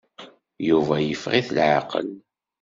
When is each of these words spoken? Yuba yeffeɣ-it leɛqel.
Yuba 0.69 0.95
yeffeɣ-it 0.99 1.47
leɛqel. 1.55 2.07